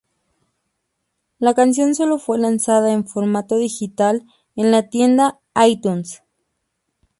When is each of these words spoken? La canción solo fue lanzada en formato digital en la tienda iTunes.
La 1.37 1.53
canción 1.53 1.93
solo 1.93 2.17
fue 2.17 2.39
lanzada 2.39 2.91
en 2.91 3.05
formato 3.07 3.57
digital 3.59 4.25
en 4.55 4.71
la 4.71 4.89
tienda 4.89 5.39
iTunes. 5.63 6.23